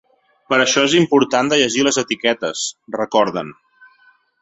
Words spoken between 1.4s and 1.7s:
de